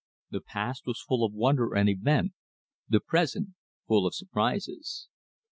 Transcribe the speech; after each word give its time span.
The 0.31 0.41
past 0.41 0.87
was 0.87 0.99
full 1.03 1.23
of 1.23 1.31
wonder 1.31 1.75
and 1.75 1.87
event, 1.87 2.33
the 2.89 2.99
present 2.99 3.49
full 3.87 4.07
of 4.07 4.15
surprises. 4.15 5.07